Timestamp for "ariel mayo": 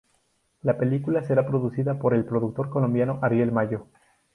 3.21-3.85